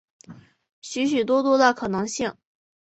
[0.81, 2.35] 许许多多的可能性